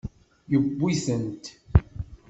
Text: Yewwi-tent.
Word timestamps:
Yewwi-tent. 0.51 1.45